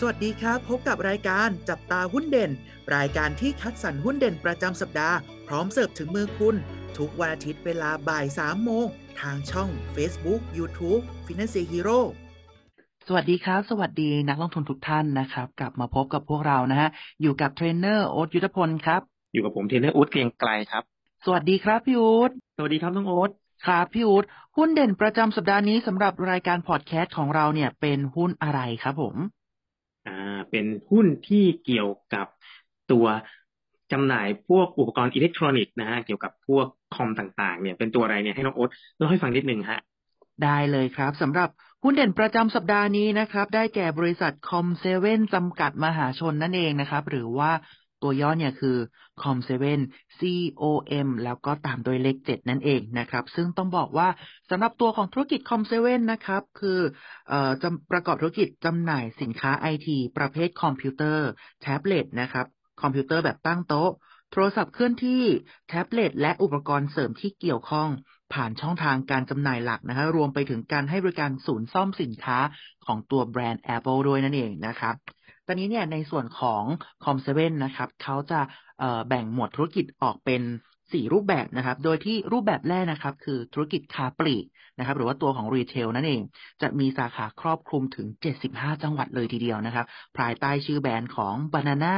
[0.00, 2.50] สวัสดีครับ พบกับรายการจับตาหุ้นเด่น
[2.96, 6.56] รายการที่คัดสรรหุ้นเด่นประจำสัปดาห์ พร้อมเสิร์ฟถึงมือคุณ
[6.98, 8.86] ทุกวันอาทิตย์เวลาบ่าย3โมง
[9.20, 12.00] ทางช่อง Facebook YouTube Finance Hero
[13.06, 16.88] สวัสดีครับ สวัสดีนักลงทุนทุกท่านนะครับ กลับมาพบกับพวกเรานะฮะ
[17.22, 19.00] อยู่กับเทรนเนอร์โอ๊ตยุทธพลครับ
[19.32, 20.82] อยู่กับผมเทรนเนอร์อู๊ดเกรียงไกรครับ
[21.24, 23.30] สวัสดีครับพี่อู๊ดสวัสดีครับน้องโอ๊ต
[23.66, 24.24] ครับพี่อู๊ด
[24.56, 29.16] หุ้นเด่นประจำสัปดาห์นี้สำหรับรายการพอดแคสต์ของเราเนี่ยเป็นหุ้นอะไรครับผม
[30.06, 30.10] อ่า
[30.50, 32.26] เป็นหุ้นที่เกี่ยวกับ
[32.92, 33.06] ตัว
[33.92, 39.78] จำหน่ายพวกอุปกรณ์อิเล็กทรอนิกส์นะฮะเกี่ยวกับพวกคอมต่างๆ เนี่ยเป็นตัวอะไรเนี่ยให้น้องโอ๊ตเล่าให้ฟังนิดนึงฮะ
[40.42, 41.48] ได้เลยครับสำหรับ
[41.82, 47.50] หุ้นเด่นประจำสัปดาห์นี้นะครับ ได้แก่บริษัท Com7 จำกัดมหาชนนั่นเองนะครับ หรือว่า
[48.04, 48.76] ตัวย่อเนี่ยคือ
[49.22, 49.80] คอมเซเว่น
[50.18, 54.08] COM แล้วก็ตามโดยเลขเจ็ดนั่นเองนะครับ ซึ่งต้องบอกว่า
[54.50, 56.80] สำหรับตัวของธุรกิจ Com7 นะครับ คือ
[57.32, 61.28] ออจะประกอบธุรกิจจำหน่ายสินค้าไอทีประเภทคอมพิวเตอร์
[61.62, 62.46] แท็บเล็ตนะครับ
[62.82, 63.90] คอมพิวเตอร์แบบตั้งโต๊ะ
[64.32, 65.22] โทรศัพท์เคลื่อนที่
[65.68, 67.88] แท็บเล็ตและอุปกรณ์เสริมที่เกี่ยวข้อง
[68.32, 72.38] ผ่านช่องทางการจำหน่ายหลักนะฮะรวมไปถึงการให้บริการศูนย์ซ่อมสินค้า
[72.86, 74.94] ของตัวแบรนด์ Apple ด้วยนั่นเองนะครับ
[75.46, 76.62] ตอนนี้เนี่ยในส่วนของ
[77.04, 78.40] Com7 นะครับเขาจะ
[79.08, 80.42] แบ่งหมวดธุรกิจออกเป็น
[80.74, 84.44] 4รูปแบบนะครับ โดยที่รูปแบบแรกนะครับ คือธุรกิจค้าปลีก
[84.78, 86.22] นะครับ หรือว่าตัวของรีเทลนั่นเอง
[86.62, 88.06] จะมีสาขาครอบคลุมถึง
[88.44, 89.86] 75 จังหวัดเลยทีเดียวนะครับ
[90.18, 91.96] ภายใต้ชื่อแบรนด์ของ Banana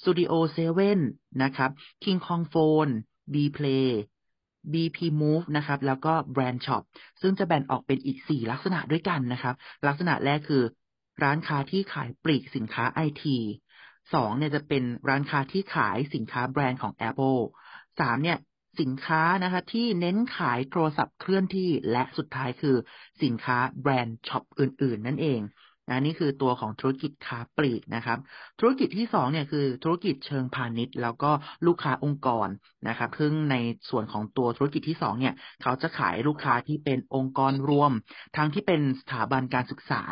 [0.00, 0.32] Studio
[0.88, 1.70] 7นะครับ
[2.02, 2.92] King Kong Phone
[3.32, 3.88] B Play
[4.72, 6.82] BP Move นะครับ แล้วก็ Brand Shop
[7.20, 9.54] ซึ่งจะแบ่งออกเป็นอีก 4 ลักษณะด้วยกันนะครับ
[9.86, 10.62] ลักษณะแรกคือ
[11.22, 13.38] ร้านค้าที่ขายปลีกสินค้าไอที
[14.14, 17.40] สองเนี่ยจะเป็นร้านค้าที่ขายสินค้าแบรนด์ของ Apple
[18.00, 18.38] สามเนี่ย
[18.80, 22.76] สินค้านะคะที่เน้นขายโทรศัพท์เคลื่อนที่และสุดท้ายคือ
[23.22, 25.40] สินค้าแบรนด์ช็อปอื่น ๆ นั่นเอง
[25.88, 28.18] นะนี่คือตัวของธุรกิจค้าปลีกนะครับ
[28.60, 31.30] ธุรกิจที่สองเนี่ยคือธุรกิจเชิงพาณิชย์ แล้วก็
[31.66, 32.48] ลูกค้าองค์กร
[32.88, 33.56] นะครับซึ่งใน
[33.90, 37.92] ส่วนของตัวธุรกิจที่สองเนี่ย เขาจะขายลูกค้าที่เป็นองค์กรรวม
[38.36, 40.02] ทั้งที่เป็นสถาบันการศึกษา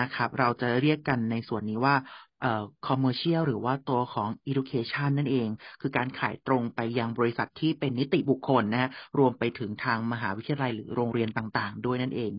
[0.00, 1.96] นะครับ เราจะเรียกกันในส่วนนี้ว่า
[2.42, 5.48] เอ่อ commercial หรือว่าตัวของ education นั่นเอง
[5.80, 12.32] คือการขายตรงไปยังบริษัทที่เป็นนิติบุคคลนะฮะรวมไปถึงทางมหาวิทยาลัยหรือโรงเรียนต่างๆ ด้วยนั่นเอง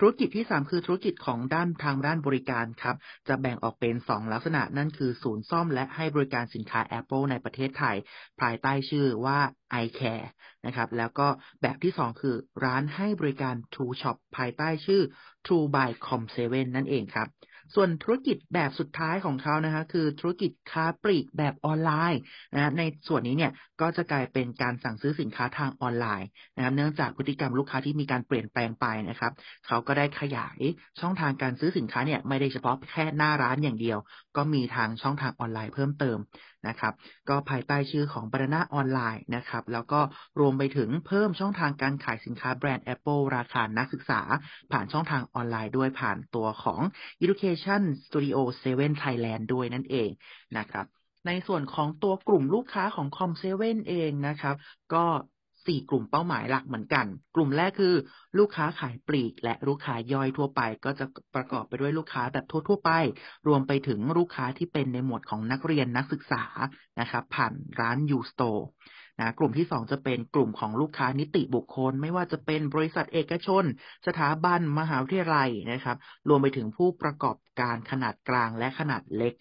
[0.00, 2.96] ธุรกิจที่ 3 คือธุรกิจของด้านทางด้านบริการครับ
[3.28, 7.96] จะแบ่งออกเป็น 2 ลักษณะนั่นคือ ศูนย์ซ่อมและให้บริการสินค้า Apple ในประเทศไทย
[8.40, 9.38] ภายใต้ชื่อว่า
[9.84, 10.26] iCare
[10.66, 11.28] นะครับแล้วก็
[11.62, 15.02] แบบที่ 2 คือร้านให้บริการ True Shop ภายใต้ชื่อ
[15.46, 16.38] True by Com7
[16.76, 17.28] นั่นเองครับ
[17.74, 22.20] ส่วนธุรกิจแบบสุดท้ายของเขานะคะคือธุรกิจค้าปลีกแบบออนไลน์
[22.54, 29.32] นะในส่วนนี้เนี่ยก็จะกลายเป็นการสั่งซื้อสินค้าทางออนไลน์นะครับเนื่องจากพฤติกรรมลูกค้าที่มีการเปลี่ยนแปลงไปนะครับ
[29.66, 30.60] เขาก็ได้ขยาย
[31.00, 33.98] ช่องทางการซื้อสินค้าเนี่ยไม่ได้เฉพาะแค่หน้าร้านอย่างเดียว
[34.36, 36.18] ก็มีทางช่องทางออนไลน์เพิ่มเติม
[36.68, 36.92] นะครับ
[37.28, 40.00] ก็ภายใต้ชื่อของบรรณาออนไลน์นะครับ แล้วก็
[40.40, 44.20] รวมไปถึงเพิ่มช่องทางการขายสินค้าแบรนด์ Apple ราคานักศึกษา
[44.72, 46.80] ผ่านช่องทางออนไลน์ด้วยผ่านตัวของ
[47.22, 50.10] Education Studio 7 Thailand ด้วยนั่นเอง
[50.58, 50.86] นะครับ
[51.26, 53.44] ในส่วนของตัวกลุ่มลูกค้าของ Com7
[53.88, 54.56] เองนะครับ
[54.94, 55.04] ก็
[55.66, 57.94] สี่กลุ่มเป้าหมายหลักเหมือนกัน กลุ่มแรกคือ
[58.38, 62.90] ลูกค้าขายปลีก และลูกค้าย่อยทั่วไป ก็จะประกอบไปด้วยลูกค้าแบบทั่ว ๆ ไป
[63.46, 66.44] รวมไปถึงลูกค้าที่เป็นในหมวดของนักเรียนนักศึกษา
[67.00, 68.62] นะครับผ่านร้าน U Store
[69.20, 73.64] นะกลุ่มที่ 2 จะเป็นกลุ่มของลูกค้านิติบุคคล ไม่ว่าจะเป็นบริษัทเอกชน
[74.06, 75.96] สถาบันมหาวิทยาลัยนะครับ
[76.28, 79.34] รวมไปถึงผู้ประกอบการขนาดกลางและขนาดเล็ก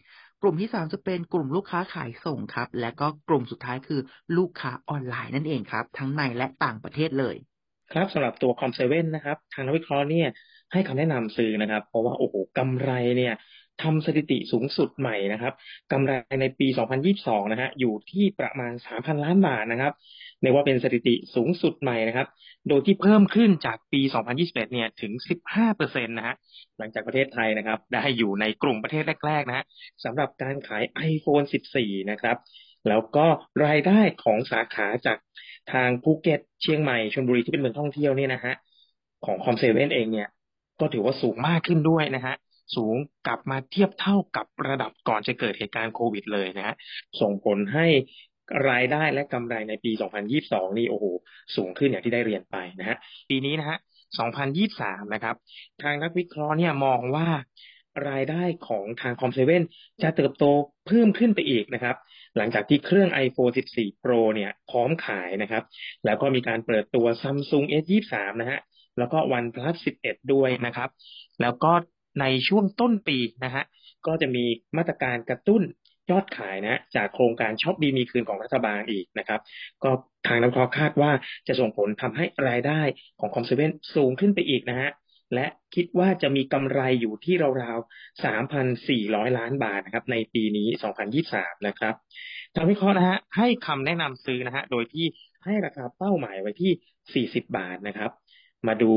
[0.45, 4.01] ลุ่มที่3จะเป็นกลุ่มลูกค้าขายส่งครับ และก็กลุ่มสุดท้ายคือ
[4.37, 7.35] ลูกค้าออนไลน์นั่นเองครับ ทั้งในและต่างประเทศเลย
[7.93, 10.27] ครับสำหรับตัวคอมเซเว่นะครับ ทางนักวิเคราะห์เนี่ย
[10.71, 13.33] ให้คำแนะนำซื้อนะครับ เพราะว่าโอ้โหกำไรเนี่ย
[13.83, 15.53] ทำสถิติสูงสุดใหม่นะครับ
[15.91, 16.11] กำไร
[16.41, 16.67] ในปี
[17.09, 19.93] 2022 นะฮะอยู่ที่ประมาณ 3,000 ล้านบาทนะครับ
[20.45, 22.27] เรียกว่าเป็นสถิติสูงสุดใหม่นะครับ
[22.69, 24.01] โดยที่เพิ่มขึ้นจากปี
[24.37, 25.11] 2021 เนี่ยถึง
[25.59, 26.35] 15%นะฮะ
[26.77, 29.65] หลังจากประเทศไทยนะครับ ได้อยู่ในกลุ่มประเทศแรก ๆ นะฮะ
[30.03, 31.45] สำหรับการขาย iPhone
[31.77, 32.37] 14 นะครับ
[32.89, 33.25] แล้วก็
[33.65, 35.17] รายได้ของสาขาจาก
[35.73, 38.53] ทางภูเก็ตเชียงใหม่ชลบุรีที่เป็นเมืองท่องเที่ยวเนี่ยนะฮะ
[39.25, 40.29] ของ Com7 เองเนี่ย
[40.79, 42.35] ก็ถือว่าสูงมากขึ้นด้วยนะฮะ
[42.75, 42.95] สูง
[43.27, 46.75] กลับมาเทียบเท่ากับระดับก่อนจะเกิดเหตุการณ์โควิดเลยนะฮะ
[47.21, 47.87] ส่งผลให้
[48.69, 49.91] รายได้และกำไรในปี
[50.35, 51.05] 2022 นี่โอ้โห
[51.55, 52.97] สูงขึ้นอย่างที่ได้เรียนไปนะฮะ
[53.29, 53.77] ปีนี้นะฮะ
[54.45, 55.35] 2023 นะครับ
[55.81, 57.27] ทางนักวิเคราะห์เนี่ยมองว่า
[58.09, 59.63] รายได้ของทางคอมเซเว่น
[60.03, 60.45] จะเติบโต
[60.87, 61.95] เพิ่มขึ้นไปอีกนะครับ
[62.37, 65.63] หลังจากที่เครื่อง iPhone 14 Pro เนี่ยพร้อมขายนะครับ
[66.05, 68.59] แล้วก็มีการเปิดตัว Samsung S23 นะฮะ
[68.97, 69.75] แล้วก็ OnePlus
[70.05, 70.89] 11 ด้วยนะครับ
[71.41, 71.71] แล้วก็
[72.21, 73.63] ในช่วงต้นปีนะฮะ
[74.07, 74.45] ก็จะมี
[74.77, 75.61] มาตรการกระตุ้น
[76.11, 79.39] ยอดขายนะจากโครงการช็อปดีมีคืนของรัฐบาลอีกนะครับ
[79.83, 79.91] ก็
[80.27, 81.11] ทางนักวิเคราะห์คาดว่า
[81.47, 82.81] จะส่งผลทำให้รายได้
[83.19, 84.91] ของ Com7 สูงขึ้นไปอีกนะฮะ
[85.33, 88.23] และคิดว่าจะมีกำไรอยู่ที่ราวๆ
[88.57, 90.67] 3,400 ล้านบาทนะครับ ในปีนี้
[91.17, 91.93] 2023 นะครับ
[92.55, 95.05] ทางวิเคราะห์นะฮะให้คำแนะนำซื้อนะฮะ โดยที่
[95.45, 98.11] ให้ราคาเป้าหมายไว้ที่ 40 บาทนะครับ
[98.67, 98.91] มาดู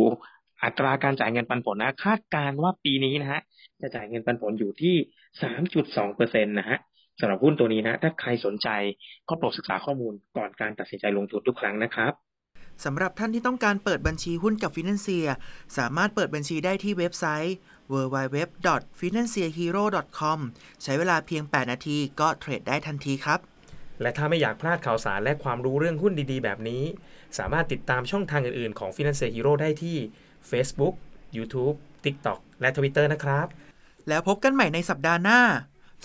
[0.65, 3.41] อัตราการจ่ายเงินปันผลนะ คาดการณ์ว่าปีนี้นะฮะ
[3.81, 4.97] จะจ่ายเงินปันผลอยู่ที่
[5.57, 6.79] 3.2เปอร์เซ็นต์นะฮะ
[7.21, 8.69] สำหรับหุ้นตัวนี้นะ ถ้าใครสนใจ
[9.29, 12.13] ก็โปรดศึกษาข้อมูลก่อนการตัดสินใจลงทุนทุกครั้งนะครับ
[12.85, 15.27] สำหรับท่านที่ต้องการเปิดบัญชีหุ้นกับ Financier
[15.79, 17.55] สามารถเปิดบัญชีได้ที่เว็บไซต์
[17.93, 20.39] www.financierhero.com
[20.83, 23.41] ใช้เวลาเพียง 8 นาทีก็เทรดได้ทันทีครับ
[24.01, 26.83] และถ้าไม่อยากพลาดข่าวสารและความรู้เรื่องหุ้นดีๆ แบบนี้
[27.39, 29.97] สามารถติดตามช่องทางอื่นๆ ของ Financial Hero ได้ที่
[30.51, 30.95] Facebook,
[31.37, 33.47] YouTube, TikTok และ Twitter นะครับ
[34.09, 35.41] แล้วพบกันใหม่ในสัปดาห์หน้า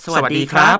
[0.04, 0.80] สวัสดีครับ